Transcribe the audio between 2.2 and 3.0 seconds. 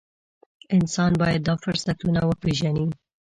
وپېژني.